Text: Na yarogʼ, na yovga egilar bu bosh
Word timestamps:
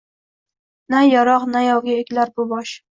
Na 0.93 1.03
yarogʼ, 1.11 1.47
na 1.55 1.65
yovga 1.69 1.97
egilar 2.03 2.37
bu 2.37 2.53
bosh 2.55 2.79